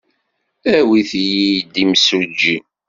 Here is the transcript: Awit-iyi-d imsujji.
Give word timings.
Awit-iyi-d 0.77 1.75
imsujji. 1.83 2.57